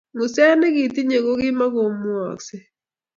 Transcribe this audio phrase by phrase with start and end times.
[0.13, 2.65] Nguset ne kitinyei ko kimukomwooksei